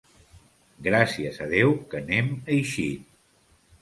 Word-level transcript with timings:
Gràcies 0.87 1.37
a 1.47 1.49
Déu 1.53 1.75
que 1.93 2.03
n'hem 2.07 2.33
eixit. 2.57 3.05